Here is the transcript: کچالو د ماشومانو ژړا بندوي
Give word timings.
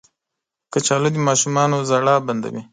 کچالو 0.73 1.09
د 1.13 1.17
ماشومانو 1.27 1.85
ژړا 1.89 2.15
بندوي 2.27 2.61